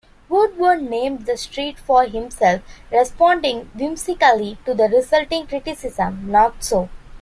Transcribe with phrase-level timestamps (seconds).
[0.29, 6.89] Woodward named the street for himself, responding whimsically to the resulting criticism: Not so.